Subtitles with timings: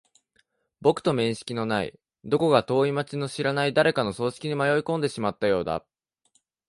[0.81, 1.93] 僕と面識のない、
[2.23, 5.85] どこか遠い街の知らない誰かの葬式に迷い込んでしまったようだ。